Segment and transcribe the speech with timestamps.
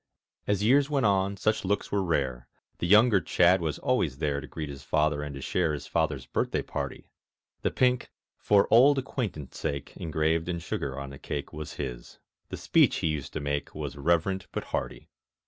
[0.47, 2.47] As years went on such looks were rare;
[2.79, 6.25] The younger Chadd was always there To greet his father and to share His father's
[6.25, 7.11] birthday party;
[7.61, 12.17] The pink "For auld acquaintance sake" Engraved in sugar on the cake Was his.
[12.49, 15.07] The speech he used to make Was reverent but hearty.